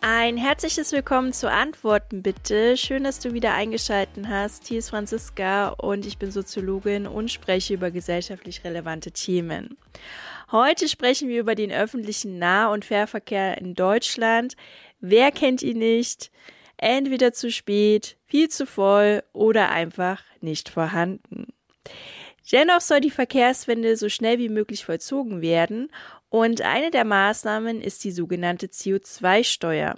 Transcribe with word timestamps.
Ein 0.00 0.38
herzliches 0.38 0.92
Willkommen 0.92 1.34
zu 1.34 1.50
Antworten 1.50 2.22
bitte. 2.22 2.78
Schön, 2.78 3.04
dass 3.04 3.20
du 3.20 3.34
wieder 3.34 3.52
eingeschaltet 3.52 4.26
hast. 4.28 4.66
Hier 4.66 4.78
ist 4.78 4.88
Franziska 4.90 5.68
und 5.68 6.06
ich 6.06 6.16
bin 6.16 6.30
Soziologin 6.30 7.06
und 7.06 7.30
spreche 7.30 7.74
über 7.74 7.90
gesellschaftlich 7.90 8.64
relevante 8.64 9.12
Themen. 9.12 9.76
Heute 10.50 10.88
sprechen 10.88 11.28
wir 11.28 11.40
über 11.40 11.54
den 11.54 11.70
öffentlichen 11.70 12.38
Nah- 12.38 12.72
und 12.72 12.86
Fährverkehr 12.86 13.58
in 13.58 13.74
Deutschland. 13.74 14.56
Wer 15.00 15.32
kennt 15.32 15.62
ihn 15.62 15.78
nicht? 15.78 16.30
Entweder 16.78 17.32
zu 17.32 17.50
spät, 17.50 18.16
viel 18.24 18.48
zu 18.48 18.64
voll 18.64 19.22
oder 19.34 19.70
einfach 19.70 20.22
nicht 20.40 20.70
vorhanden. 20.70 21.48
Dennoch 22.52 22.80
soll 22.80 23.00
die 23.00 23.10
Verkehrswende 23.10 23.96
so 23.96 24.08
schnell 24.08 24.38
wie 24.38 24.48
möglich 24.48 24.84
vollzogen 24.84 25.40
werden 25.40 25.90
und 26.28 26.62
eine 26.62 26.90
der 26.90 27.04
Maßnahmen 27.04 27.80
ist 27.80 28.04
die 28.04 28.12
sogenannte 28.12 28.66
CO2-Steuer. 28.66 29.96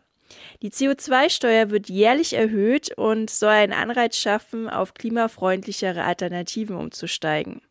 Die 0.62 0.70
CO2-Steuer 0.70 1.70
wird 1.70 1.88
jährlich 1.88 2.34
erhöht 2.34 2.96
und 2.96 3.30
soll 3.30 3.50
einen 3.50 3.72
Anreiz 3.72 4.16
schaffen, 4.16 4.68
auf 4.68 4.94
klimafreundlichere 4.94 6.04
Alternativen 6.04 6.76
umzusteigen. 6.76 7.62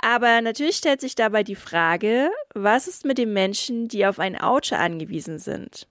Aber 0.00 0.40
natürlich 0.40 0.76
stellt 0.76 1.00
sich 1.00 1.16
dabei 1.16 1.42
die 1.42 1.56
Frage, 1.56 2.30
was 2.54 2.86
ist 2.86 3.04
mit 3.04 3.18
den 3.18 3.32
Menschen, 3.32 3.88
die 3.88 4.06
auf 4.06 4.20
ein 4.20 4.40
Auto 4.40 4.76
angewiesen 4.76 5.38
sind? 5.38 5.88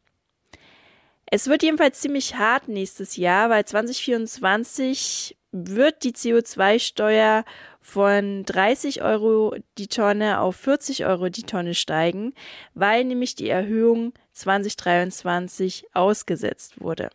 Es 1.30 1.48
wird 1.48 1.62
jedenfalls 1.62 2.00
ziemlich 2.00 2.36
hart 2.36 2.70
nächstes 2.70 3.18
Jahr, 3.18 3.50
weil 3.50 3.66
2024 3.66 5.37
wird 5.52 6.04
die 6.04 6.12
CO2-Steuer 6.12 7.46
von 7.82 8.44
30 8.44 9.02
Euro 9.02 9.56
die 9.78 9.88
Tonne 9.88 10.42
auf 10.42 10.56
40 10.58 11.06
Euro 11.06 11.30
die 11.30 11.44
Tonne 11.44 11.74
steigen, 11.74 12.34
weil 12.74 13.06
nämlich 13.06 13.36
die 13.36 13.50
Erhöhung 13.50 14.14
2023 14.34 15.86
ausgesetzt 15.94 16.82
wurde. 16.82 17.10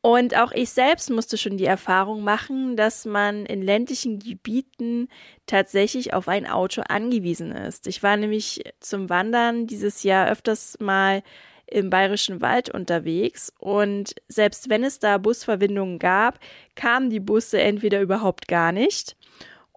Und 0.00 0.36
auch 0.36 0.52
ich 0.52 0.68
selbst 0.68 1.08
musste 1.08 1.38
schon 1.38 1.56
die 1.56 1.64
Erfahrung 1.64 2.22
machen, 2.22 2.76
dass 2.76 3.06
man 3.06 3.46
in 3.46 3.62
ländlichen 3.62 4.18
Gebieten 4.18 5.08
tatsächlich 5.46 6.12
auf 6.12 6.28
ein 6.28 6.46
Auto 6.46 6.82
angewiesen 6.86 7.52
ist. 7.52 7.86
Ich 7.86 8.02
war 8.02 8.18
nämlich 8.18 8.62
zum 8.80 9.08
Wandern 9.08 9.66
dieses 9.66 10.02
Jahr 10.02 10.28
öfters 10.28 10.76
mal 10.78 11.22
im 11.66 11.90
Bayerischen 11.90 12.40
Wald 12.40 12.70
unterwegs 12.70 13.52
und 13.58 14.14
selbst 14.28 14.68
wenn 14.70 14.84
es 14.84 14.98
da 14.98 15.18
Busverbindungen 15.18 15.98
gab, 15.98 16.38
kamen 16.74 17.10
die 17.10 17.20
Busse 17.20 17.60
entweder 17.60 18.00
überhaupt 18.00 18.48
gar 18.48 18.72
nicht 18.72 19.16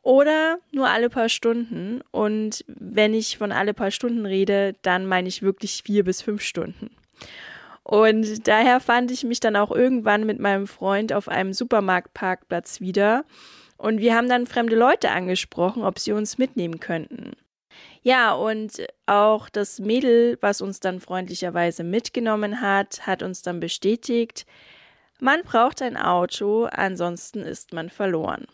oder 0.08 0.60
nur 0.72 0.88
alle 0.88 1.10
paar 1.10 1.28
Stunden. 1.28 2.00
Und 2.12 2.64
wenn 2.68 3.14
ich 3.14 3.38
von 3.38 3.52
alle 3.52 3.74
paar 3.74 3.92
Stunden 3.92 4.26
rede, 4.26 4.74
dann 4.82 5.06
meine 5.06 5.28
ich 5.28 5.42
wirklich 5.42 5.84
vier 5.84 6.06
bis 6.06 6.22
fünf 6.22 6.42
Stunden. 6.42 6.92
Und 7.84 8.48
daher 8.48 8.80
fand 8.80 9.12
ich 9.12 9.26
mich 9.26 9.42
dann 9.42 9.58
auch 9.58 9.70
irgendwann 9.70 10.26
mit 10.26 10.40
meinem 10.40 10.66
Freund 10.66 11.12
auf 11.12 11.28
einem 11.28 11.52
Supermarktparkplatz 11.52 12.80
wieder. 12.80 13.26
Und 13.76 14.00
wir 14.00 14.16
haben 14.16 14.30
dann 14.30 14.48
fremde 14.48 14.78
Leute 14.78 15.12
angesprochen, 15.12 15.84
ob 15.84 16.00
sie 16.00 16.14
uns 16.14 16.38
mitnehmen 16.38 16.80
könnten. 16.80 17.34
Ja, 18.04 18.34
und 18.34 18.86
auch 19.06 19.50
das 19.50 19.80
Mädel, 19.80 20.38
was 20.42 20.62
uns 20.62 20.80
dann 20.80 21.00
freundlicherweise 21.00 21.84
mitgenommen 21.84 22.62
hat, 22.62 23.06
hat 23.06 23.24
uns 23.24 23.42
dann 23.42 23.60
bestätigt, 23.60 24.46
man 25.20 25.42
braucht 25.44 25.82
ein 25.82 25.98
Auto, 25.98 26.66
ansonsten 26.66 27.42
ist 27.42 27.74
man 27.74 27.90
verloren. 27.90 28.46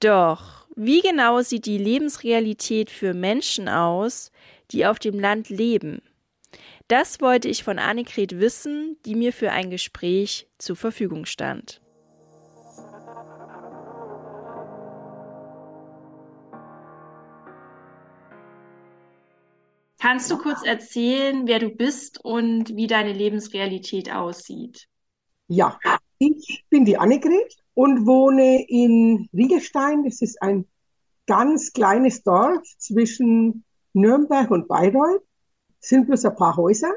Doch, 0.00 0.66
wie 0.74 1.02
genau 1.02 1.42
sieht 1.42 1.66
die 1.66 1.76
Lebensrealität 1.76 2.90
für 2.90 3.12
Menschen 3.12 3.68
aus, 3.68 4.32
die 4.70 4.86
auf 4.86 4.98
dem 4.98 5.20
Land 5.20 5.50
leben? 5.50 6.00
Das 6.88 7.20
wollte 7.20 7.48
ich 7.48 7.62
von 7.62 7.78
Annegret 7.78 8.40
wissen, 8.40 8.96
die 9.04 9.14
mir 9.14 9.32
für 9.32 9.52
ein 9.52 9.70
Gespräch 9.70 10.48
zur 10.58 10.74
Verfügung 10.74 11.26
stand. 11.26 11.79
Kannst 20.00 20.30
du 20.30 20.38
kurz 20.38 20.64
erzählen, 20.64 21.46
wer 21.46 21.58
du 21.58 21.68
bist 21.68 22.24
und 22.24 22.74
wie 22.74 22.86
deine 22.86 23.12
Lebensrealität 23.12 24.10
aussieht? 24.10 24.88
Ja, 25.46 25.78
ich 26.18 26.64
bin 26.70 26.86
die 26.86 26.96
Annegret 26.96 27.56
und 27.74 28.06
wohne 28.06 28.64
in 28.66 29.28
Riegelstein. 29.34 30.04
Das 30.04 30.22
ist 30.22 30.40
ein 30.40 30.64
ganz 31.26 31.72
kleines 31.74 32.22
Dorf 32.22 32.62
zwischen 32.78 33.64
Nürnberg 33.92 34.50
und 34.50 34.68
Bayreuth. 34.68 35.22
Es 35.82 35.88
sind 35.88 36.06
bloß 36.06 36.24
ein 36.24 36.36
paar 36.36 36.56
Häuser. 36.56 36.92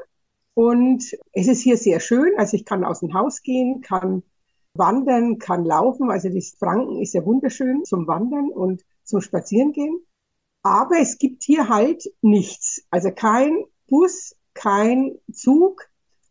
Und 0.54 1.04
es 1.32 1.48
ist 1.48 1.62
hier 1.62 1.76
sehr 1.76 2.00
schön. 2.00 2.32
Also 2.38 2.56
ich 2.56 2.64
kann 2.64 2.84
aus 2.84 3.00
dem 3.00 3.12
Haus 3.12 3.42
gehen, 3.42 3.82
kann 3.82 4.22
wandern, 4.72 5.38
kann 5.38 5.66
laufen. 5.66 6.10
Also 6.10 6.30
das 6.30 6.54
Franken 6.58 7.02
ist 7.02 7.12
ja 7.12 7.24
wunderschön 7.26 7.84
zum 7.84 8.06
Wandern 8.06 8.50
und 8.50 8.82
zum 9.02 9.20
Spazierengehen. 9.20 10.00
Aber 10.64 10.98
es 10.98 11.18
gibt 11.18 11.44
hier 11.44 11.68
halt 11.68 12.02
nichts. 12.22 12.82
Also 12.90 13.12
kein 13.12 13.64
Bus, 13.86 14.34
kein 14.54 15.14
Zug. 15.30 15.90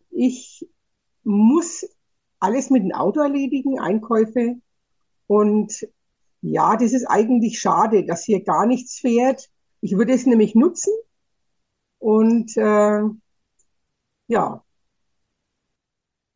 Ich 0.09 0.67
muss 1.23 1.85
alles 2.39 2.71
mit 2.71 2.83
dem 2.83 2.93
Auto 2.93 3.19
erledigen, 3.19 3.79
Einkäufe. 3.79 4.55
Und 5.27 5.87
ja, 6.41 6.75
das 6.75 6.93
ist 6.93 7.05
eigentlich 7.05 7.59
schade, 7.59 8.05
dass 8.05 8.23
hier 8.23 8.43
gar 8.43 8.65
nichts 8.65 8.99
fährt. 8.99 9.51
Ich 9.81 9.95
würde 9.95 10.13
es 10.13 10.25
nämlich 10.25 10.55
nutzen. 10.55 10.93
Und 11.99 12.57
äh, 12.57 13.01
ja. 14.27 14.63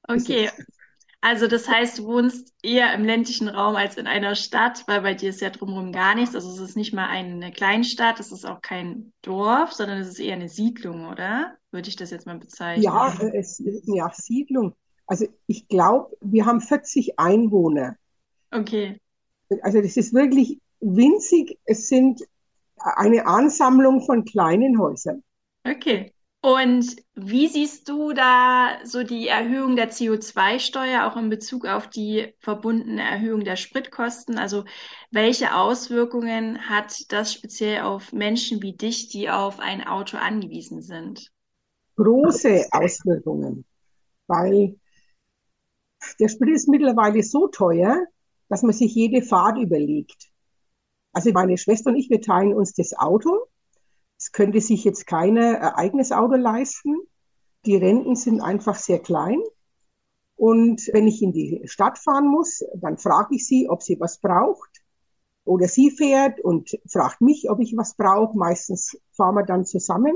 Okay, 0.07 0.51
also 1.21 1.47
das 1.47 1.67
heißt, 1.67 1.99
du 1.99 2.05
wohnst 2.05 2.53
eher 2.61 2.93
im 2.93 3.03
ländlichen 3.03 3.49
Raum 3.49 3.75
als 3.75 3.97
in 3.97 4.07
einer 4.07 4.35
Stadt, 4.35 4.83
weil 4.87 5.01
bei 5.01 5.13
dir 5.13 5.29
ist 5.29 5.41
ja 5.41 5.49
drumherum 5.49 5.91
gar 5.91 6.15
nichts. 6.15 6.35
Also 6.35 6.49
es 6.51 6.59
ist 6.59 6.77
nicht 6.77 6.93
mal 6.93 7.07
eine 7.07 7.51
Kleinstadt, 7.51 8.19
es 8.19 8.31
ist 8.31 8.45
auch 8.45 8.61
kein 8.61 9.13
Dorf, 9.23 9.73
sondern 9.73 9.99
es 9.99 10.09
ist 10.09 10.19
eher 10.19 10.35
eine 10.35 10.49
Siedlung, 10.49 11.07
oder? 11.07 11.57
Würde 11.71 11.89
ich 11.89 11.95
das 11.95 12.11
jetzt 12.11 12.27
mal 12.27 12.37
bezeichnen? 12.37 12.83
Ja, 12.83 13.17
es, 13.33 13.61
ja 13.85 14.11
Siedlung. 14.13 14.75
Also 15.07 15.25
ich 15.47 15.67
glaube, 15.67 16.15
wir 16.21 16.45
haben 16.45 16.61
40 16.61 17.17
Einwohner. 17.17 17.97
Okay. 18.51 19.01
Also 19.61 19.81
das 19.81 19.97
ist 19.97 20.13
wirklich 20.13 20.59
winzig. 20.79 21.57
Es 21.65 21.87
sind 21.87 22.21
eine 22.77 23.25
Ansammlung 23.25 24.01
von 24.01 24.23
kleinen 24.23 24.79
Häusern. 24.79 25.23
Okay. 25.63 26.13
Und 26.41 26.95
wie 27.15 27.47
siehst 27.47 27.89
du 27.89 28.13
da 28.13 28.77
so 28.83 29.03
die 29.03 29.27
Erhöhung 29.27 29.75
der 29.75 29.89
CO2-Steuer 29.89 31.05
auch 31.05 31.17
in 31.17 31.29
Bezug 31.29 31.65
auf 31.65 31.89
die 31.89 32.33
verbundene 32.39 33.01
Erhöhung 33.01 33.43
der 33.43 33.55
Spritkosten? 33.55 34.37
Also 34.37 34.63
welche 35.09 35.55
Auswirkungen 35.55 36.69
hat 36.69 37.11
das 37.11 37.33
speziell 37.33 37.81
auf 37.81 38.13
Menschen 38.13 38.61
wie 38.61 38.73
dich, 38.73 39.09
die 39.09 39.29
auf 39.29 39.59
ein 39.59 39.85
Auto 39.85 40.17
angewiesen 40.17 40.81
sind? 40.81 41.31
Große 41.95 42.67
Auswirkungen, 42.71 43.65
weil 44.27 44.79
der 46.19 46.29
Sprit 46.29 46.49
ist 46.49 46.69
mittlerweile 46.69 47.23
so 47.23 47.47
teuer, 47.47 48.05
dass 48.47 48.61
man 48.61 48.73
sich 48.73 48.93
jede 48.93 49.23
Fahrt 49.23 49.57
überlegt. 49.57 50.29
Also 51.11 51.31
meine 51.31 51.57
Schwester 51.57 51.89
und 51.89 51.95
ich, 51.95 52.11
wir 52.11 52.21
teilen 52.21 52.53
uns 52.53 52.73
das 52.73 52.93
Auto 52.93 53.47
es 54.17 54.31
könnte 54.31 54.61
sich 54.61 54.83
jetzt 54.83 55.05
keiner 55.05 55.61
ein 55.61 55.73
eigenes 55.75 56.11
Auto 56.11 56.35
leisten. 56.35 56.95
Die 57.65 57.75
Renten 57.75 58.15
sind 58.15 58.41
einfach 58.41 58.75
sehr 58.75 58.99
klein. 58.99 59.39
Und 60.35 60.89
wenn 60.93 61.07
ich 61.07 61.21
in 61.21 61.33
die 61.33 61.61
Stadt 61.65 61.97
fahren 61.97 62.27
muss, 62.27 62.63
dann 62.75 62.97
frage 62.97 63.35
ich 63.35 63.47
sie, 63.47 63.69
ob 63.69 63.81
sie 63.83 63.99
was 63.99 64.19
braucht. 64.19 64.83
Oder 65.43 65.67
sie 65.67 65.91
fährt 65.91 66.39
und 66.39 66.71
fragt 66.87 67.21
mich, 67.21 67.49
ob 67.49 67.59
ich 67.59 67.75
was 67.77 67.95
brauche. 67.95 68.37
Meistens 68.37 68.97
fahren 69.11 69.35
wir 69.35 69.45
dann 69.45 69.65
zusammen. 69.65 70.15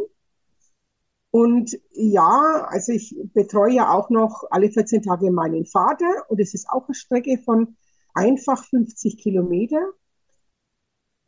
Und 1.32 1.80
ja, 1.92 2.68
also 2.68 2.92
ich 2.92 3.16
betreue 3.34 3.74
ja 3.74 3.94
auch 3.94 4.10
noch 4.10 4.44
alle 4.52 4.70
14 4.70 5.02
Tage 5.02 5.32
meinen 5.32 5.66
Vater 5.66 6.26
und 6.28 6.42
es 6.42 6.54
ist 6.54 6.70
auch 6.70 6.88
eine 6.88 6.94
Strecke 6.94 7.38
von 7.38 7.78
einfach 8.14 8.66
50 8.66 9.18
Kilometer 9.18 9.80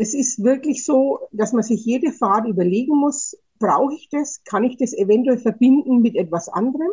es 0.04 0.14
ist 0.14 0.44
wirklich 0.44 0.84
so, 0.84 1.28
dass 1.32 1.54
man 1.54 1.64
sich 1.64 1.86
jede 1.86 2.12
Fahrt 2.12 2.46
überlegen 2.46 2.98
muss, 2.98 3.38
brauche 3.58 3.94
ich 3.94 4.10
das? 4.12 4.44
Kann 4.44 4.66
ich 4.66 4.76
das 4.76 4.94
eventuell 4.94 5.38
verbinden 5.38 6.02
mit 6.02 6.18
etwas 6.18 6.50
anderem? 6.50 6.92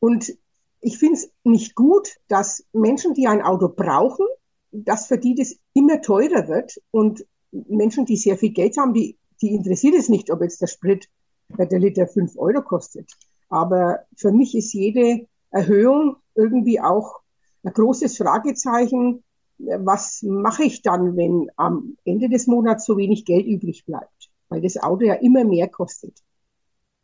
Und 0.00 0.34
ich 0.80 0.98
finde 0.98 1.16
es 1.16 1.30
nicht 1.44 1.74
gut, 1.74 2.16
dass 2.28 2.64
Menschen, 2.72 3.12
die 3.12 3.26
ein 3.26 3.42
Auto 3.42 3.68
brauchen, 3.68 4.26
dass 4.72 5.06
für 5.06 5.18
die 5.18 5.34
das 5.34 5.56
immer 5.74 6.00
teurer 6.00 6.48
wird 6.48 6.80
und 6.90 7.26
Menschen, 7.52 8.06
die 8.06 8.16
sehr 8.16 8.38
viel 8.38 8.52
Geld 8.52 8.78
haben, 8.78 8.94
die, 8.94 9.18
die 9.42 9.54
interessiert 9.54 9.94
es 9.94 10.08
nicht, 10.08 10.30
ob 10.30 10.40
jetzt 10.40 10.62
der 10.62 10.66
Sprit 10.66 11.08
der 11.50 11.78
Liter 11.78 12.06
fünf 12.06 12.36
Euro 12.38 12.62
kostet. 12.62 13.10
Aber 13.50 14.00
für 14.16 14.32
mich 14.32 14.54
ist 14.54 14.72
jede 14.72 15.26
Erhöhung 15.50 16.16
irgendwie 16.34 16.80
auch 16.80 17.20
ein 17.62 17.72
großes 17.72 18.16
Fragezeichen, 18.16 19.22
was 19.58 20.22
mache 20.22 20.64
ich 20.64 20.82
dann, 20.82 21.16
wenn 21.16 21.50
am 21.56 21.96
Ende 22.04 22.28
des 22.28 22.46
Monats 22.46 22.86
so 22.86 22.96
wenig 22.96 23.24
Geld 23.24 23.46
übrig 23.46 23.84
bleibt? 23.84 24.30
Weil 24.48 24.60
das 24.60 24.76
Auto 24.82 25.04
ja 25.04 25.14
immer 25.14 25.44
mehr 25.44 25.68
kostet. 25.68 26.18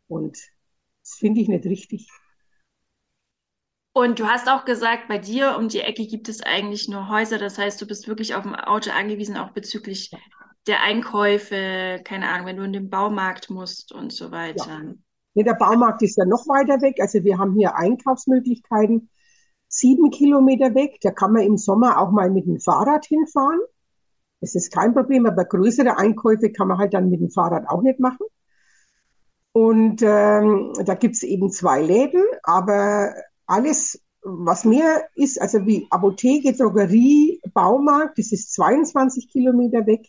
Und 0.07 0.37
das 1.03 1.15
finde 1.15 1.41
ich 1.41 1.47
nicht 1.47 1.65
richtig. 1.65 2.09
Und 3.93 4.19
du 4.19 4.25
hast 4.25 4.49
auch 4.49 4.63
gesagt, 4.63 5.09
bei 5.09 5.17
dir 5.17 5.57
um 5.57 5.67
die 5.67 5.81
Ecke 5.81 6.07
gibt 6.07 6.29
es 6.29 6.41
eigentlich 6.41 6.87
nur 6.87 7.09
Häuser. 7.09 7.37
Das 7.37 7.57
heißt, 7.57 7.81
du 7.81 7.85
bist 7.85 8.07
wirklich 8.07 8.35
auf 8.35 8.45
ein 8.45 8.55
Auto 8.55 8.91
angewiesen, 8.91 9.37
auch 9.37 9.51
bezüglich 9.51 10.11
der 10.67 10.81
Einkäufe, 10.81 12.01
keine 12.03 12.29
Ahnung, 12.29 12.47
wenn 12.47 12.57
du 12.57 12.63
in 12.63 12.73
den 12.73 12.89
Baumarkt 12.89 13.49
musst 13.49 13.91
und 13.91 14.13
so 14.13 14.31
weiter. 14.31 14.67
Ja. 14.67 14.93
Nee, 15.33 15.43
der 15.43 15.55
Baumarkt 15.55 16.01
ist 16.03 16.17
ja 16.17 16.25
noch 16.25 16.47
weiter 16.47 16.81
weg. 16.81 16.97
Also 16.99 17.23
wir 17.23 17.37
haben 17.37 17.55
hier 17.55 17.75
Einkaufsmöglichkeiten 17.75 19.09
sieben 19.71 20.11
Kilometer 20.11 20.75
weg. 20.75 20.99
Da 21.01 21.11
kann 21.11 21.33
man 21.33 21.43
im 21.43 21.57
Sommer 21.57 21.99
auch 21.99 22.11
mal 22.11 22.29
mit 22.29 22.45
dem 22.45 22.59
Fahrrad 22.59 23.05
hinfahren. 23.05 23.59
Das 24.41 24.55
ist 24.55 24.71
kein 24.71 24.93
Problem, 24.93 25.25
aber 25.25 25.45
größere 25.45 25.97
Einkäufe 25.97 26.51
kann 26.51 26.67
man 26.67 26.77
halt 26.77 26.93
dann 26.93 27.09
mit 27.09 27.21
dem 27.21 27.29
Fahrrad 27.31 27.67
auch 27.69 27.81
nicht 27.81 27.99
machen. 27.99 28.25
Und 29.53 30.01
ähm, 30.01 30.73
da 30.85 30.95
gibt's 30.95 31.23
eben 31.23 31.51
zwei 31.51 31.81
Läden, 31.81 32.23
aber 32.43 33.13
alles, 33.45 34.01
was 34.23 34.65
mehr 34.65 35.03
ist, 35.15 35.41
also 35.41 35.65
wie 35.65 35.87
Apotheke, 35.89 36.53
Drogerie, 36.53 37.41
Baumarkt, 37.53 38.17
das 38.17 38.31
ist 38.31 38.53
22 38.53 39.29
Kilometer 39.29 39.85
weg. 39.85 40.07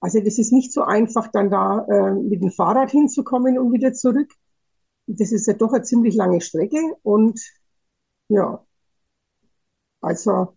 Also 0.00 0.20
das 0.20 0.38
ist 0.38 0.52
nicht 0.52 0.72
so 0.72 0.82
einfach, 0.82 1.28
dann 1.28 1.50
da 1.50 1.86
äh, 1.88 2.14
mit 2.14 2.42
dem 2.42 2.50
Fahrrad 2.50 2.90
hinzukommen 2.90 3.58
und 3.58 3.72
wieder 3.72 3.92
zurück. 3.92 4.32
Das 5.06 5.32
ist 5.32 5.46
ja 5.46 5.54
doch 5.54 5.72
eine 5.72 5.82
ziemlich 5.82 6.14
lange 6.14 6.40
Strecke 6.40 6.78
und 7.02 7.40
ja, 8.28 8.64
also 10.04 10.56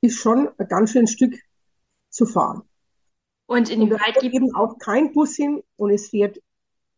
ist 0.00 0.18
schon 0.18 0.48
ein 0.58 0.68
ganz 0.68 0.92
schön 0.92 1.06
Stück 1.06 1.34
zu 2.08 2.26
fahren. 2.26 2.62
Und 3.46 3.68
inwieweit 3.68 4.20
gibt 4.20 4.34
eben 4.34 4.54
auch 4.54 4.78
kein 4.78 5.12
Bus 5.12 5.34
hin 5.34 5.62
und 5.76 5.90
es 5.90 6.08
fährt 6.08 6.38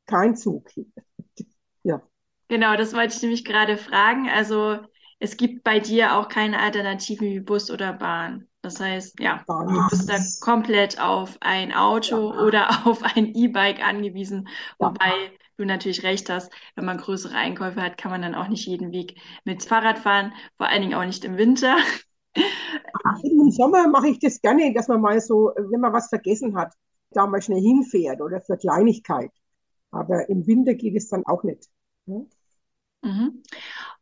kein 0.06 0.36
Zug 0.36 0.68
hin. 0.70 0.92
ja. 1.82 2.02
Genau, 2.48 2.76
das 2.76 2.92
wollte 2.92 3.14
ich 3.16 3.22
nämlich 3.22 3.44
gerade 3.44 3.78
fragen. 3.78 4.28
Also 4.28 4.78
es 5.18 5.36
gibt 5.36 5.64
bei 5.64 5.80
dir 5.80 6.16
auch 6.16 6.28
keine 6.28 6.60
Alternativen 6.60 7.28
wie 7.28 7.40
Bus 7.40 7.70
oder 7.70 7.92
Bahn. 7.92 8.48
Das 8.62 8.80
heißt, 8.80 9.18
ja, 9.20 9.44
du 9.66 9.84
bist 9.88 10.08
da 10.08 10.18
komplett 10.40 11.00
auf 11.00 11.36
ein 11.40 11.72
Auto 11.72 12.32
oder 12.32 12.68
auf 12.86 13.02
ein 13.02 13.34
E-Bike 13.34 13.84
angewiesen, 13.84 14.48
wobei 14.80 15.12
du 15.56 15.64
natürlich 15.64 16.02
recht 16.04 16.30
hast, 16.30 16.52
wenn 16.76 16.84
man 16.84 16.98
größere 16.98 17.34
Einkäufe 17.34 17.82
hat, 17.82 17.98
kann 17.98 18.10
man 18.10 18.22
dann 18.22 18.34
auch 18.34 18.48
nicht 18.48 18.66
jeden 18.66 18.92
Weg 18.92 19.20
mit 19.44 19.64
Fahrrad 19.64 19.98
fahren, 19.98 20.32
vor 20.56 20.68
allen 20.68 20.82
Dingen 20.82 20.94
auch 20.94 21.04
nicht 21.04 21.24
im 21.24 21.36
Winter. 21.36 21.76
Im 23.22 23.50
Sommer 23.50 23.88
mache 23.88 24.08
ich 24.08 24.18
das 24.20 24.40
gerne, 24.40 24.72
dass 24.72 24.88
man 24.88 25.00
mal 25.00 25.20
so, 25.20 25.52
wenn 25.56 25.80
man 25.80 25.92
was 25.92 26.08
vergessen 26.08 26.56
hat, 26.56 26.72
da 27.10 27.26
mal 27.26 27.42
schnell 27.42 27.60
hinfährt 27.60 28.20
oder 28.20 28.40
für 28.40 28.56
Kleinigkeit. 28.56 29.30
Aber 29.90 30.28
im 30.28 30.46
Winter 30.46 30.74
geht 30.74 30.96
es 30.96 31.08
dann 31.08 31.26
auch 31.26 31.42
nicht. 31.42 31.68
Ne? 32.06 32.26
Mhm. 33.02 33.42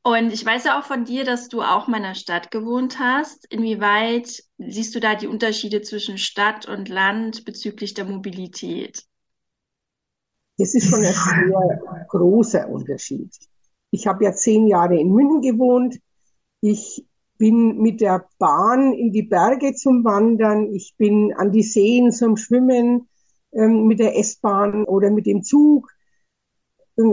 Und 0.02 0.32
ich 0.32 0.44
weiß 0.46 0.64
ja 0.64 0.78
auch 0.78 0.84
von 0.84 1.04
dir, 1.04 1.24
dass 1.24 1.48
du 1.48 1.60
auch 1.60 1.86
mal 1.86 1.98
in 1.98 2.04
der 2.04 2.14
Stadt 2.14 2.50
gewohnt 2.50 2.98
hast. 2.98 3.46
Inwieweit 3.52 4.42
siehst 4.56 4.94
du 4.94 5.00
da 5.00 5.14
die 5.14 5.26
Unterschiede 5.26 5.82
zwischen 5.82 6.16
Stadt 6.16 6.66
und 6.66 6.88
Land 6.88 7.44
bezüglich 7.44 7.92
der 7.92 8.06
Mobilität? 8.06 9.04
Das 10.56 10.74
ist 10.74 10.88
schon 10.88 11.00
ein 11.00 11.12
sehr 11.12 12.06
großer 12.08 12.68
Unterschied. 12.68 13.30
Ich 13.90 14.06
habe 14.06 14.24
ja 14.24 14.32
zehn 14.32 14.66
Jahre 14.66 14.98
in 14.98 15.10
München 15.10 15.42
gewohnt. 15.42 15.98
Ich 16.62 17.04
bin 17.36 17.78
mit 17.78 18.00
der 18.00 18.26
Bahn 18.38 18.92
in 18.92 19.12
die 19.12 19.22
Berge 19.22 19.74
zum 19.74 20.04
Wandern. 20.04 20.72
Ich 20.74 20.94
bin 20.96 21.34
an 21.34 21.52
die 21.52 21.62
Seen 21.62 22.12
zum 22.12 22.36
Schwimmen 22.36 23.08
ähm, 23.52 23.86
mit 23.86 23.98
der 23.98 24.18
S-Bahn 24.18 24.84
oder 24.84 25.10
mit 25.10 25.26
dem 25.26 25.42
Zug. 25.42 25.90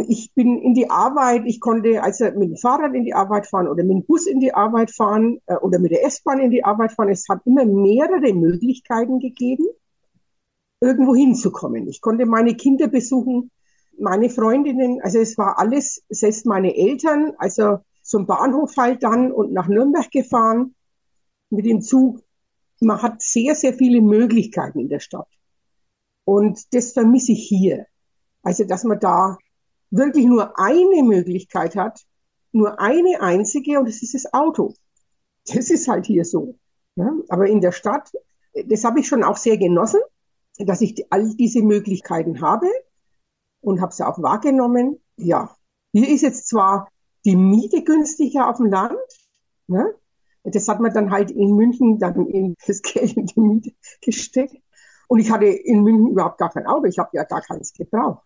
Ich 0.08 0.34
bin 0.34 0.58
in 0.62 0.74
die 0.74 0.90
Arbeit, 0.90 1.44
ich 1.46 1.60
konnte 1.60 2.02
also 2.02 2.26
mit 2.26 2.50
dem 2.50 2.58
Fahrrad 2.58 2.94
in 2.94 3.04
die 3.04 3.14
Arbeit 3.14 3.48
fahren 3.48 3.68
oder 3.68 3.84
mit 3.84 3.92
dem 3.92 4.04
Bus 4.06 4.26
in 4.26 4.40
die 4.40 4.54
Arbeit 4.54 4.92
fahren 4.92 5.40
äh, 5.46 5.56
oder 5.56 5.80
mit 5.80 5.92
der 5.92 6.06
S-Bahn 6.06 6.40
in 6.40 6.52
die 6.52 6.64
Arbeit 6.64 6.94
fahren. 6.94 7.10
Es 7.10 7.26
hat 7.30 7.42
immer 7.46 7.66
mehrere 7.66 8.34
Möglichkeiten 8.34 9.20
gegeben 9.20 9.68
irgendwo 10.80 11.16
hinzukommen. 11.16 11.88
Ich 11.88 12.02
konnte 12.02 12.26
meine 12.26 12.56
Kinder 12.56 12.88
besuchen, 12.88 13.52
meine 14.00 14.30
Freundinnen, 14.30 15.02
also 15.02 15.20
es 15.20 15.38
war 15.38 15.58
alles, 15.58 16.04
selbst 16.10 16.46
meine 16.46 16.76
Eltern, 16.76 17.34
also 17.38 17.80
zum 18.04 18.26
Bahnhof 18.26 18.76
halt 18.78 19.04
dann 19.04 19.32
und 19.32 19.52
nach 19.54 19.68
Nürnberg 19.68 20.10
gefahren 20.12 20.76
mit 21.50 21.66
dem 21.66 21.82
Zug. 21.82 22.22
Man 22.80 23.02
hat 23.02 23.22
sehr, 23.22 23.56
sehr 23.56 23.74
viele 23.74 24.02
Möglichkeiten 24.02 24.80
in 24.80 24.90
der 24.90 25.00
Stadt. 25.00 25.28
Und 26.26 26.74
das 26.74 26.94
vermisse 26.94 27.32
ich 27.32 27.48
hier. 27.48 27.88
Also, 28.44 28.64
dass 28.66 28.84
man 28.84 29.00
da 29.00 29.38
wirklich 29.90 30.26
nur 30.26 30.60
eine 30.60 31.04
Möglichkeit 31.04 31.76
hat, 31.76 32.02
nur 32.52 32.80
eine 32.80 33.22
einzige, 33.22 33.80
und 33.80 33.88
das 33.88 34.02
ist 34.02 34.14
das 34.14 34.34
Auto. 34.34 34.74
Das 35.46 35.70
ist 35.70 35.88
halt 35.88 36.06
hier 36.06 36.26
so. 36.26 36.58
Ja? 36.96 37.12
Aber 37.30 37.48
in 37.48 37.62
der 37.62 37.72
Stadt, 37.72 38.12
das 38.66 38.84
habe 38.84 39.00
ich 39.00 39.08
schon 39.08 39.24
auch 39.24 39.38
sehr 39.38 39.58
genossen 39.58 40.02
dass 40.66 40.82
ich 40.82 41.06
all 41.12 41.36
diese 41.36 41.62
Möglichkeiten 41.62 42.42
habe 42.42 42.68
und 43.62 43.82
habe 43.82 43.94
sie 43.94 44.06
auch 44.06 44.22
wahrgenommen. 44.22 45.00
Ja, 45.16 45.56
hier 45.92 46.10
ist 46.10 46.22
jetzt 46.22 46.48
zwar 46.48 46.90
die 47.26 47.36
Miete 47.36 47.84
günstiger 47.84 48.50
auf 48.50 48.58
dem 48.58 48.68
Land, 48.68 48.98
ne? 49.68 49.94
das 50.44 50.68
hat 50.68 50.80
man 50.80 50.94
dann 50.94 51.12
halt 51.12 51.30
in 51.30 51.56
München 51.56 52.00
dann 52.00 52.26
in 52.28 52.56
das 52.66 52.82
Geld 52.82 53.18
in 53.18 53.26
die 53.26 53.40
Miete 53.40 53.72
gesteckt. 54.02 54.56
Und 55.08 55.20
ich 55.20 55.32
hatte 55.32 55.46
in 55.46 55.84
München 55.84 56.12
überhaupt 56.12 56.38
gar 56.38 56.50
kein 56.50 56.66
Auto, 56.66 56.86
ich 56.86 57.00
habe 57.00 57.10
ja 57.14 57.24
gar 57.24 57.42
keins 57.42 57.74
gebraucht. 57.74 58.26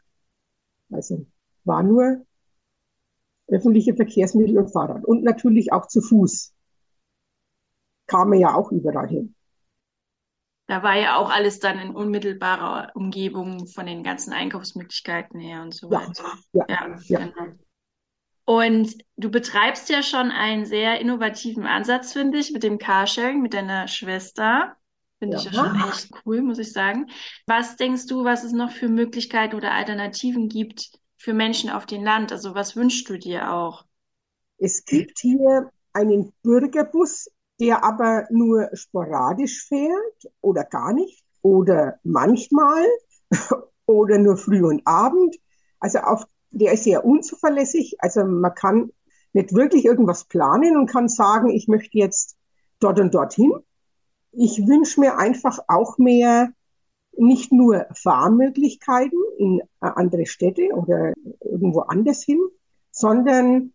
Also 0.91 1.25
war 1.63 1.83
nur 1.83 2.25
öffentliche 3.47 3.95
Verkehrsmittel 3.95 4.57
und 4.57 4.71
Fahrrad 4.71 5.03
und 5.05 5.23
natürlich 5.23 5.73
auch 5.73 5.87
zu 5.87 6.01
Fuß. 6.01 6.53
Kam 8.07 8.29
man 8.29 8.39
ja 8.39 8.55
auch 8.55 8.71
überall 8.71 9.07
hin 9.07 9.35
da 10.71 10.83
war 10.83 10.95
ja 10.95 11.17
auch 11.17 11.29
alles 11.29 11.59
dann 11.59 11.79
in 11.79 11.93
unmittelbarer 11.93 12.91
Umgebung 12.95 13.67
von 13.67 13.85
den 13.85 14.03
ganzen 14.03 14.31
Einkaufsmöglichkeiten 14.31 15.37
her 15.37 15.63
und 15.63 15.73
so 15.73 15.91
weiter. 15.91 16.23
Ja, 16.53 16.65
ja, 16.69 16.97
ja. 17.07 17.19
Genau. 17.19 17.53
Und 18.45 18.95
du 19.17 19.29
betreibst 19.29 19.89
ja 19.89 20.01
schon 20.01 20.31
einen 20.31 20.65
sehr 20.65 21.01
innovativen 21.01 21.65
Ansatz, 21.65 22.13
finde 22.13 22.37
ich, 22.37 22.53
mit 22.53 22.63
dem 22.63 22.77
Carsharing, 22.77 23.41
mit 23.41 23.53
deiner 23.53 23.89
Schwester. 23.89 24.77
Finde 25.19 25.35
ja. 25.35 25.43
ich 25.43 25.51
ja 25.51 25.53
schon 25.53 25.89
echt 25.89 26.09
cool, 26.25 26.41
muss 26.41 26.57
ich 26.57 26.71
sagen. 26.71 27.07
Was 27.47 27.75
denkst 27.75 28.07
du, 28.07 28.23
was 28.23 28.45
es 28.45 28.53
noch 28.53 28.71
für 28.71 28.87
Möglichkeiten 28.87 29.57
oder 29.57 29.73
Alternativen 29.73 30.47
gibt 30.47 31.00
für 31.21 31.33
Menschen 31.33 31.69
auf 31.69 31.85
dem 31.85 32.03
Land? 32.03 32.31
Also 32.31 32.55
was 32.55 32.75
wünschst 32.75 33.09
du 33.09 33.17
dir 33.17 33.53
auch? 33.53 33.85
Es 34.57 34.85
gibt 34.85 35.19
hier 35.19 35.71
einen 35.93 36.33
Bürgerbus 36.43 37.29
der 37.61 37.83
aber 37.83 38.25
nur 38.31 38.69
sporadisch 38.73 39.67
fährt 39.67 40.33
oder 40.41 40.63
gar 40.63 40.93
nicht 40.93 41.23
oder 41.43 41.99
manchmal 42.03 42.83
oder 43.85 44.17
nur 44.17 44.35
früh 44.35 44.65
und 44.65 44.81
Abend. 44.87 45.37
Also 45.79 45.99
auf, 45.99 46.25
der 46.49 46.73
ist 46.73 46.85
sehr 46.85 47.05
unzuverlässig. 47.05 47.97
Also 47.99 48.25
man 48.25 48.55
kann 48.55 48.91
nicht 49.33 49.53
wirklich 49.53 49.85
irgendwas 49.85 50.23
planen 50.23 50.75
und 50.75 50.89
kann 50.89 51.07
sagen, 51.07 51.49
ich 51.49 51.67
möchte 51.67 51.99
jetzt 51.99 52.35
dort 52.79 52.99
und 52.99 53.13
dorthin. 53.13 53.53
Ich 54.31 54.65
wünsche 54.65 54.99
mir 54.99 55.19
einfach 55.19 55.59
auch 55.67 55.99
mehr 55.99 56.51
nicht 57.21 57.51
nur 57.51 57.85
Fahrmöglichkeiten 57.93 59.19
in 59.37 59.59
äh, 59.59 59.63
andere 59.79 60.25
Städte 60.25 60.69
oder 60.73 61.13
irgendwo 61.39 61.81
anders 61.81 62.23
hin, 62.23 62.39
sondern 62.91 63.73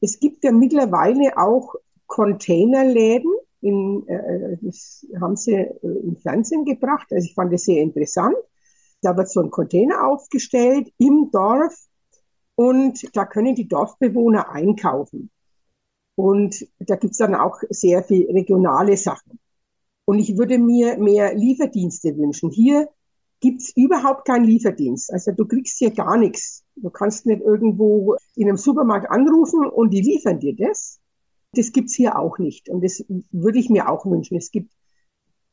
es 0.00 0.20
gibt 0.20 0.44
ja 0.44 0.52
mittlerweile 0.52 1.36
auch 1.38 1.74
Containerläden. 2.06 3.32
In, 3.60 4.06
äh, 4.08 4.58
das 4.60 5.06
haben 5.20 5.36
sie 5.36 5.54
äh, 5.54 5.78
im 5.82 6.16
Fernsehen 6.16 6.64
gebracht. 6.64 7.08
Also 7.10 7.24
ich 7.26 7.34
fand 7.34 7.52
das 7.52 7.64
sehr 7.64 7.82
interessant. 7.82 8.36
Da 9.00 9.16
wird 9.16 9.30
so 9.30 9.40
ein 9.40 9.50
Container 9.50 10.06
aufgestellt 10.06 10.92
im 10.98 11.30
Dorf 11.32 11.74
und 12.54 13.16
da 13.16 13.24
können 13.24 13.54
die 13.54 13.68
Dorfbewohner 13.68 14.50
einkaufen. 14.50 15.30
Und 16.14 16.66
da 16.78 16.96
gibt's 16.96 17.18
dann 17.18 17.34
auch 17.34 17.58
sehr 17.70 18.04
viel 18.04 18.30
regionale 18.30 18.96
Sachen. 18.96 19.38
Und 20.12 20.18
ich 20.18 20.36
würde 20.36 20.58
mir 20.58 20.98
mehr 20.98 21.34
Lieferdienste 21.34 22.14
wünschen. 22.18 22.50
Hier 22.50 22.90
gibt's 23.40 23.72
überhaupt 23.74 24.26
keinen 24.26 24.44
Lieferdienst. 24.44 25.10
Also 25.10 25.32
du 25.32 25.46
kriegst 25.46 25.78
hier 25.78 25.90
gar 25.90 26.18
nichts. 26.18 26.64
Du 26.76 26.90
kannst 26.90 27.24
nicht 27.24 27.40
irgendwo 27.40 28.16
in 28.36 28.46
einem 28.46 28.58
Supermarkt 28.58 29.10
anrufen 29.10 29.64
und 29.64 29.88
die 29.88 30.02
liefern 30.02 30.38
dir 30.38 30.54
das. 30.54 31.00
Das 31.54 31.72
gibt's 31.72 31.94
hier 31.94 32.18
auch 32.18 32.36
nicht. 32.36 32.68
Und 32.68 32.84
das 32.84 33.02
würde 33.30 33.58
ich 33.58 33.70
mir 33.70 33.88
auch 33.88 34.04
wünschen. 34.04 34.36
Es 34.36 34.50
gibt 34.50 34.70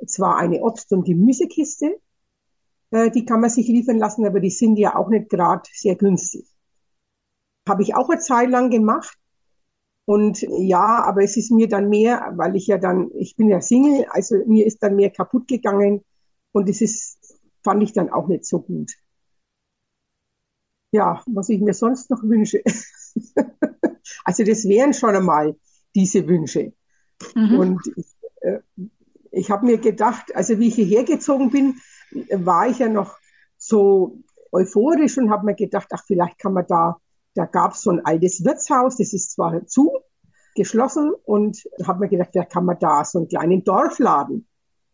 zwar 0.05 0.35
eine 0.35 0.61
Obst- 0.61 0.91
und 0.91 1.05
Gemüsekiste, 1.05 1.95
äh, 2.91 3.09
die 3.11 3.23
kann 3.23 3.39
man 3.39 3.49
sich 3.49 3.69
liefern 3.69 3.97
lassen, 3.97 4.25
aber 4.25 4.41
die 4.41 4.49
sind 4.49 4.75
ja 4.75 4.97
auch 4.97 5.07
nicht 5.07 5.29
gerade 5.29 5.63
sehr 5.71 5.95
günstig. 5.95 6.49
Habe 7.65 7.83
ich 7.83 7.95
auch 7.95 8.09
eine 8.09 8.19
Zeit 8.19 8.49
lang 8.49 8.71
gemacht. 8.71 9.17
Und 10.09 10.41
ja, 10.41 11.03
aber 11.03 11.21
es 11.21 11.37
ist 11.37 11.51
mir 11.51 11.67
dann 11.67 11.87
mehr, 11.87 12.33
weil 12.35 12.55
ich 12.55 12.65
ja 12.65 12.79
dann, 12.79 13.11
ich 13.13 13.35
bin 13.35 13.47
ja 13.47 13.61
Single, 13.61 14.07
also 14.09 14.43
mir 14.47 14.65
ist 14.65 14.81
dann 14.81 14.95
mehr 14.95 15.11
kaputt 15.11 15.47
gegangen 15.47 16.03
und 16.51 16.67
es 16.67 16.81
ist, 16.81 17.19
fand 17.63 17.83
ich 17.83 17.93
dann 17.93 18.09
auch 18.09 18.27
nicht 18.27 18.43
so 18.43 18.59
gut. 18.59 18.91
Ja, 20.91 21.21
was 21.27 21.49
ich 21.49 21.61
mir 21.61 21.75
sonst 21.75 22.09
noch 22.09 22.23
wünsche. 22.23 22.63
also 24.25 24.43
das 24.43 24.67
wären 24.67 24.95
schon 24.95 25.15
einmal 25.15 25.55
diese 25.93 26.27
Wünsche. 26.27 26.73
Mhm. 27.35 27.59
Und 27.59 27.81
ich, 27.95 28.07
äh, 28.41 28.61
ich 29.29 29.51
habe 29.51 29.67
mir 29.67 29.77
gedacht, 29.77 30.35
also 30.35 30.57
wie 30.57 30.69
ich 30.69 30.75
hierher 30.75 31.03
gezogen 31.03 31.51
bin, 31.51 31.75
war 32.31 32.67
ich 32.67 32.79
ja 32.79 32.89
noch 32.89 33.19
so 33.59 34.17
euphorisch 34.51 35.19
und 35.19 35.29
habe 35.29 35.45
mir 35.45 35.55
gedacht, 35.55 35.89
ach, 35.91 36.03
vielleicht 36.07 36.39
kann 36.39 36.53
man 36.53 36.65
da, 36.67 36.99
da 37.39 37.45
gab 37.45 37.71
es 37.71 37.83
so 37.83 37.91
ein 37.91 38.05
altes 38.05 38.43
Wirtshaus, 38.43 38.97
das 38.97 39.13
ist 39.13 39.31
zwar 39.31 39.65
zu, 39.65 39.93
geschlossen 40.55 41.13
und 41.23 41.63
habe 41.87 42.01
mir 42.01 42.09
gedacht, 42.09 42.31
vielleicht 42.33 42.51
kann 42.51 42.65
man 42.65 42.77
da 42.79 43.05
so 43.05 43.19
einen 43.19 43.29
kleinen 43.29 43.63
Dorfladen 43.63 44.45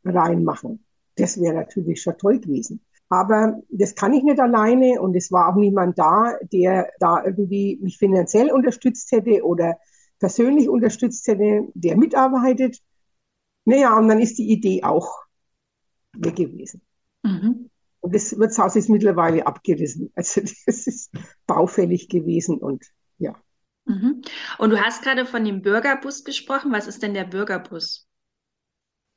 reinmachen. 0.04 0.86
Das 1.16 1.42
wäre 1.42 1.56
natürlich 1.56 2.04
schon 2.04 2.20
toll 2.20 2.40
gewesen. 2.40 2.86
Aber 3.10 3.60
das 3.70 3.96
kann 3.96 4.14
ich 4.14 4.22
nicht 4.22 4.40
alleine 4.40 5.02
und 5.02 5.16
es 5.16 5.32
war 5.32 5.50
auch 5.50 5.56
niemand 5.56 5.98
da, 5.98 6.38
der 6.54 6.92
da 7.00 7.24
irgendwie 7.25 7.80
mich 7.82 7.98
finanziell 7.98 8.52
unterstützt 8.52 9.12
hätte 9.12 9.44
oder 9.44 9.80
persönlich 10.20 10.70
unterstützt 10.70 11.28
hätte, 11.28 11.68
der 11.74 11.98
mitarbeitet. 11.98 12.80
Naja, 13.64 13.98
und 13.98 14.08
dann 14.08 14.20
ist 14.20 14.38
die 14.38 14.52
Idee 14.52 14.84
auch 14.84 15.24
weg 16.14 16.36
gewesen. 16.36 16.84
Mhm. 17.24 17.72
Und 18.06 18.14
das 18.14 18.38
Wirtshaus 18.38 18.76
ist 18.76 18.88
mittlerweile 18.88 19.48
abgerissen. 19.48 20.12
Also 20.16 20.42
das 20.42 20.86
ist 20.86 21.12
baufällig 21.48 22.08
gewesen 22.08 22.60
und 22.60 22.86
ja. 23.18 23.34
Mhm. 23.86 24.22
Und 24.60 24.70
du 24.70 24.80
hast 24.80 25.02
gerade 25.02 25.26
von 25.26 25.44
dem 25.44 25.64
Bürgerbus 25.64 26.24
gesprochen. 26.24 26.72
Was 26.72 26.86
ist 26.86 27.02
denn 27.02 27.16
der 27.16 27.24
Bürgerbus? 27.24 28.08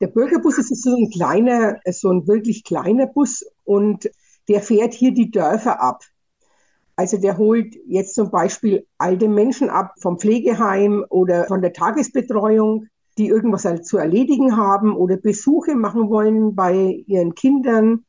Der 0.00 0.06
Bürgerbus 0.06 0.56
ist 0.56 0.82
so 0.82 0.96
ein 0.96 1.10
kleiner, 1.10 1.78
so 1.90 2.08
ein 2.08 2.26
wirklich 2.26 2.64
kleiner 2.64 3.06
Bus 3.06 3.44
und 3.64 4.08
der 4.48 4.62
fährt 4.62 4.94
hier 4.94 5.12
die 5.12 5.30
Dörfer 5.30 5.82
ab. 5.82 6.02
Also 6.96 7.18
der 7.18 7.36
holt 7.36 7.76
jetzt 7.86 8.14
zum 8.14 8.30
Beispiel 8.30 8.86
alte 8.96 9.28
Menschen 9.28 9.68
ab 9.68 9.96
vom 10.00 10.18
Pflegeheim 10.18 11.04
oder 11.10 11.44
von 11.44 11.60
der 11.60 11.74
Tagesbetreuung, 11.74 12.86
die 13.18 13.28
irgendwas 13.28 13.66
halt 13.66 13.84
zu 13.84 13.98
erledigen 13.98 14.56
haben 14.56 14.96
oder 14.96 15.18
Besuche 15.18 15.74
machen 15.74 16.08
wollen 16.08 16.54
bei 16.54 17.04
ihren 17.06 17.34
Kindern. 17.34 18.06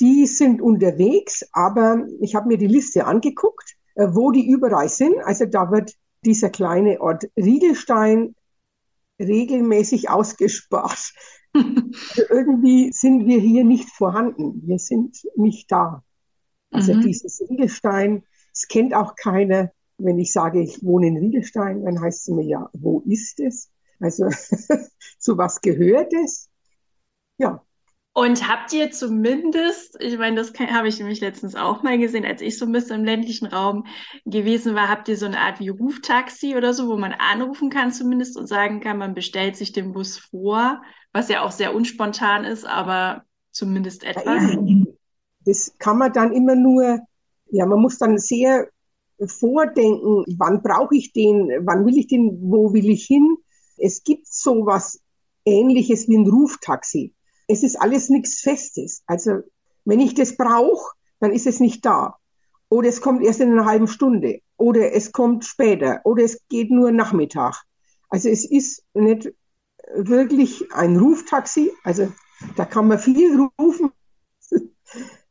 Die 0.00 0.26
sind 0.26 0.60
unterwegs, 0.60 1.44
aber 1.52 2.06
ich 2.20 2.34
habe 2.34 2.48
mir 2.48 2.58
die 2.58 2.66
Liste 2.66 3.06
angeguckt, 3.06 3.76
äh, 3.94 4.08
wo 4.10 4.32
die 4.32 4.46
überall 4.46 4.88
sind. 4.88 5.16
Also 5.24 5.46
da 5.46 5.70
wird 5.70 5.94
dieser 6.24 6.50
kleine 6.50 7.00
Ort 7.00 7.24
Riegelstein 7.36 8.34
regelmäßig 9.20 10.10
ausgespart. 10.10 11.12
also 11.54 12.22
irgendwie 12.28 12.90
sind 12.92 13.26
wir 13.26 13.38
hier 13.38 13.64
nicht 13.64 13.88
vorhanden. 13.90 14.66
Wir 14.66 14.78
sind 14.78 15.16
nicht 15.36 15.70
da. 15.70 16.02
Also 16.70 16.94
mhm. 16.94 17.02
dieses 17.02 17.40
Riegelstein, 17.48 18.24
es 18.52 18.66
kennt 18.66 18.94
auch 18.94 19.14
keiner. 19.14 19.70
Wenn 19.96 20.18
ich 20.18 20.32
sage, 20.32 20.60
ich 20.60 20.82
wohne 20.82 21.06
in 21.06 21.16
Riegelstein, 21.16 21.84
dann 21.84 22.00
heißt 22.00 22.28
es 22.28 22.34
mir 22.34 22.44
ja, 22.44 22.68
wo 22.72 23.00
ist 23.06 23.38
es? 23.38 23.70
Also 24.00 24.28
zu 25.18 25.38
was 25.38 25.60
gehört 25.60 26.12
es? 26.12 26.50
Ja, 27.38 27.64
und 28.16 28.48
habt 28.48 28.72
ihr 28.72 28.92
zumindest, 28.92 30.00
ich 30.00 30.16
meine, 30.16 30.36
das 30.36 30.52
habe 30.54 30.86
ich 30.86 31.00
nämlich 31.00 31.20
letztens 31.20 31.56
auch 31.56 31.82
mal 31.82 31.98
gesehen, 31.98 32.24
als 32.24 32.40
ich 32.42 32.56
so 32.56 32.64
ein 32.64 32.70
bisschen 32.70 33.00
im 33.00 33.04
ländlichen 33.04 33.46
Raum 33.46 33.86
gewesen 34.24 34.76
war, 34.76 34.88
habt 34.88 35.08
ihr 35.08 35.16
so 35.16 35.26
eine 35.26 35.40
Art 35.40 35.58
wie 35.58 35.68
Ruftaxi 35.68 36.56
oder 36.56 36.72
so, 36.74 36.88
wo 36.88 36.96
man 36.96 37.12
anrufen 37.12 37.70
kann 37.70 37.90
zumindest 37.90 38.36
und 38.36 38.46
sagen 38.46 38.78
kann, 38.78 38.98
man 38.98 39.14
bestellt 39.14 39.56
sich 39.56 39.72
den 39.72 39.92
Bus 39.92 40.16
vor, 40.16 40.80
was 41.12 41.28
ja 41.28 41.42
auch 41.42 41.50
sehr 41.50 41.74
unspontan 41.74 42.44
ist, 42.44 42.64
aber 42.64 43.24
zumindest 43.50 44.04
etwas. 44.04 44.56
Das 45.44 45.74
kann 45.80 45.98
man 45.98 46.12
dann 46.12 46.32
immer 46.32 46.54
nur, 46.54 47.00
ja, 47.50 47.66
man 47.66 47.80
muss 47.80 47.98
dann 47.98 48.18
sehr 48.18 48.68
vordenken, 49.26 50.24
wann 50.38 50.62
brauche 50.62 50.94
ich 50.94 51.12
den, 51.12 51.50
wann 51.66 51.84
will 51.84 51.98
ich 51.98 52.06
den, 52.06 52.38
wo 52.40 52.72
will 52.72 52.88
ich 52.88 53.06
hin. 53.06 53.38
Es 53.76 54.04
gibt 54.04 54.28
so 54.28 54.66
was 54.66 55.00
Ähnliches 55.44 56.08
wie 56.08 56.16
ein 56.16 56.28
Ruftaxi 56.28 57.12
es 57.48 57.62
ist 57.62 57.76
alles 57.76 58.08
nichts 58.08 58.40
Festes. 58.40 59.02
Also 59.06 59.40
wenn 59.84 60.00
ich 60.00 60.14
das 60.14 60.36
brauche, 60.36 60.92
dann 61.20 61.32
ist 61.32 61.46
es 61.46 61.60
nicht 61.60 61.84
da. 61.84 62.16
Oder 62.68 62.88
es 62.88 63.00
kommt 63.00 63.22
erst 63.22 63.40
in 63.40 63.52
einer 63.52 63.66
halben 63.66 63.88
Stunde. 63.88 64.40
Oder 64.56 64.92
es 64.92 65.12
kommt 65.12 65.44
später. 65.44 66.00
Oder 66.04 66.24
es 66.24 66.40
geht 66.48 66.70
nur 66.70 66.90
Nachmittag. 66.92 67.62
Also 68.08 68.28
es 68.28 68.48
ist 68.48 68.84
nicht 68.94 69.32
wirklich 69.94 70.72
ein 70.72 70.96
Ruftaxi. 70.96 71.70
Also 71.84 72.12
da 72.56 72.64
kann 72.64 72.88
man 72.88 72.98
viel 72.98 73.48
rufen. 73.60 73.90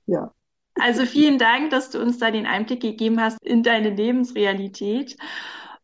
ja. 0.06 0.32
Also 0.76 1.06
vielen 1.06 1.38
Dank, 1.38 1.70
dass 1.70 1.92
du 1.92 2.02
uns 2.02 2.18
da 2.18 2.32
den 2.32 2.46
Einblick 2.46 2.82
gegeben 2.82 3.22
hast 3.22 3.38
in 3.44 3.64
deine 3.64 3.92
Lebensrealität. 3.92 5.18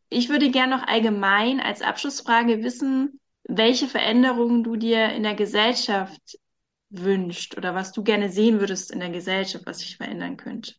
Ich 0.10 0.30
würde 0.30 0.50
gerne 0.50 0.76
noch 0.76 0.88
allgemein 0.88 1.60
als 1.60 1.82
Abschlussfrage 1.82 2.64
wissen, 2.64 3.20
welche 3.50 3.88
Veränderungen 3.88 4.64
du 4.64 4.76
dir 4.76 5.10
in 5.10 5.24
der 5.24 5.36
Gesellschaft 5.36 6.40
wünscht 6.90 7.58
oder 7.58 7.76
was 7.76 7.92
du 7.92 8.04
gerne 8.04 8.30
sehen 8.30 8.60
würdest 8.60 8.92
in 8.92 9.00
der 9.00 9.10
Gesellschaft, 9.10 9.66
was 9.66 9.80
sich 9.80 9.98
verändern 9.98 10.38
könnte. 10.38 10.74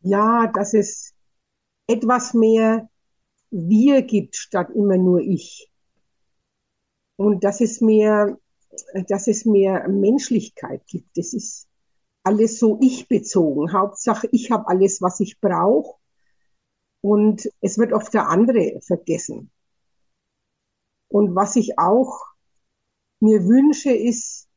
Ja, 0.00 0.50
dass 0.54 0.74
es 0.74 1.14
etwas 1.86 2.34
mehr 2.34 2.88
wir 3.50 4.02
gibt 4.02 4.36
statt 4.36 4.70
immer 4.74 4.96
nur 4.96 5.20
ich. 5.20 5.68
Und 7.16 7.44
dass 7.44 7.60
es 7.60 7.80
mehr, 7.80 8.38
dass 9.08 9.28
es 9.28 9.44
mehr 9.44 9.86
Menschlichkeit 9.88 10.86
gibt. 10.86 11.16
Das 11.16 11.34
ist 11.34 11.68
alles 12.24 12.58
so 12.58 12.78
ich 12.80 13.08
bezogen. 13.08 13.72
Hauptsache, 13.72 14.28
ich 14.32 14.50
habe 14.50 14.66
alles, 14.68 15.02
was 15.02 15.20
ich 15.20 15.40
brauche. 15.40 15.98
Und 17.00 17.48
es 17.60 17.78
wird 17.78 17.92
oft 17.92 18.14
der 18.14 18.28
andere 18.28 18.80
vergessen. 18.80 19.51
Und 21.12 21.34
was 21.34 21.56
ich 21.56 21.78
auch 21.78 22.22
mir 23.20 23.44
wünsche, 23.44 23.92
ist, 23.92 24.48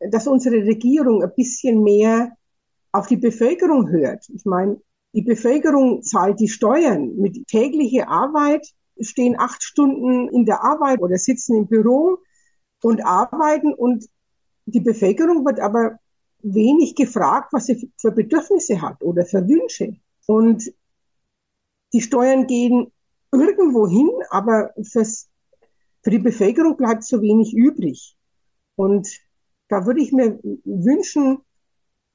dass 0.00 0.26
unsere 0.26 0.64
Regierung 0.64 1.22
ein 1.22 1.32
bisschen 1.36 1.82
mehr 1.82 2.32
auf 2.90 3.06
die 3.06 3.18
Bevölkerung 3.18 3.90
hört. 3.90 4.26
Ich 4.30 4.44
meine, 4.46 4.80
die 5.12 5.22
Bevölkerung 5.22 6.02
zahlt 6.02 6.40
die 6.40 6.48
Steuern. 6.48 7.16
Mit 7.16 7.46
täglicher 7.48 8.08
Arbeit 8.08 8.66
stehen 8.98 9.38
acht 9.38 9.62
Stunden 9.62 10.28
in 10.28 10.46
der 10.46 10.64
Arbeit 10.64 11.00
oder 11.02 11.16
sitzen 11.18 11.56
im 11.56 11.66
Büro 11.66 12.18
und 12.82 13.04
arbeiten 13.04 13.74
und 13.74 14.08
die 14.64 14.80
Bevölkerung 14.80 15.44
wird 15.44 15.60
aber 15.60 15.98
wenig 16.42 16.94
gefragt, 16.94 17.52
was 17.52 17.66
sie 17.66 17.92
für 17.98 18.12
Bedürfnisse 18.12 18.80
hat 18.80 19.02
oder 19.02 19.26
für 19.26 19.46
Wünsche. 19.46 19.96
Und 20.26 20.72
die 21.92 22.00
Steuern 22.00 22.46
gehen 22.46 22.90
irgendwo 23.32 23.86
hin, 23.86 24.10
aber 24.30 24.72
fürs 24.82 25.29
für 26.02 26.10
die 26.10 26.18
Bevölkerung 26.18 26.76
bleibt 26.76 27.04
so 27.04 27.20
wenig 27.20 27.54
übrig. 27.54 28.16
Und 28.76 29.08
da 29.68 29.86
würde 29.86 30.00
ich 30.00 30.12
mir 30.12 30.38
wünschen, 30.64 31.38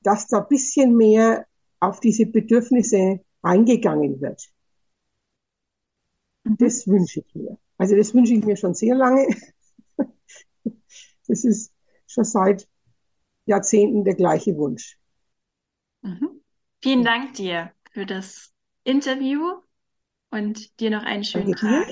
dass 0.01 0.27
da 0.27 0.39
ein 0.39 0.47
bisschen 0.47 0.95
mehr 0.95 1.45
auf 1.79 1.99
diese 1.99 2.25
Bedürfnisse 2.25 3.21
eingegangen 3.41 4.19
wird. 4.21 4.49
Mhm. 6.43 6.57
Das 6.57 6.87
wünsche 6.87 7.21
ich 7.21 7.35
mir. 7.35 7.57
Also 7.77 7.95
das 7.95 8.13
wünsche 8.13 8.33
ich 8.33 8.43
mir 8.43 8.55
schon 8.55 8.73
sehr 8.73 8.95
lange. 8.95 9.27
Das 11.27 11.43
ist 11.43 11.73
schon 12.05 12.23
seit 12.23 12.67
Jahrzehnten 13.45 14.03
der 14.03 14.13
gleiche 14.13 14.55
Wunsch. 14.57 14.99
Mhm. 16.01 16.41
Vielen 16.81 17.03
Dank 17.03 17.33
dir 17.33 17.71
für 17.91 18.05
das 18.05 18.53
Interview 18.83 19.61
und 20.29 20.79
dir 20.79 20.91
noch 20.91 21.03
einen 21.03 21.23
schönen 21.23 21.55
Tag. 21.55 21.87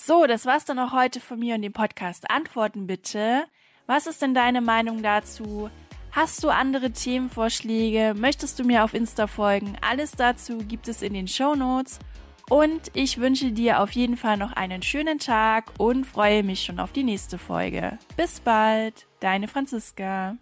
So, 0.00 0.26
das 0.26 0.46
war's 0.46 0.64
dann 0.64 0.78
auch 0.78 0.92
heute 0.92 1.18
von 1.18 1.40
mir 1.40 1.56
und 1.56 1.62
dem 1.62 1.72
Podcast. 1.72 2.30
Antworten 2.30 2.86
bitte. 2.86 3.44
Was 3.86 4.06
ist 4.06 4.22
denn 4.22 4.32
deine 4.32 4.60
Meinung 4.60 5.02
dazu? 5.02 5.70
Hast 6.12 6.44
du 6.44 6.50
andere 6.50 6.92
Themenvorschläge? 6.92 8.14
Möchtest 8.16 8.60
du 8.60 8.64
mir 8.64 8.84
auf 8.84 8.94
Insta 8.94 9.26
folgen? 9.26 9.76
Alles 9.80 10.12
dazu 10.12 10.58
gibt 10.58 10.86
es 10.86 11.02
in 11.02 11.14
den 11.14 11.26
Show 11.26 11.56
Notes. 11.56 11.98
Und 12.48 12.92
ich 12.94 13.18
wünsche 13.18 13.50
dir 13.50 13.80
auf 13.80 13.90
jeden 13.90 14.16
Fall 14.16 14.36
noch 14.36 14.52
einen 14.52 14.82
schönen 14.82 15.18
Tag 15.18 15.72
und 15.78 16.04
freue 16.04 16.44
mich 16.44 16.62
schon 16.62 16.78
auf 16.78 16.92
die 16.92 17.04
nächste 17.04 17.36
Folge. 17.36 17.98
Bis 18.16 18.38
bald, 18.38 19.06
deine 19.18 19.48
Franziska. 19.48 20.36